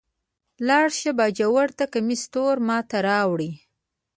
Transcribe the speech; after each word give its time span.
لاړ 0.67 0.87
شه 0.99 1.11
باجوړ 1.19 1.67
ته 1.77 1.85
کمیس 1.93 2.21
تور 2.33 2.55
ما 2.67 2.77
ته 2.89 2.97
راوړئ. 3.07 3.51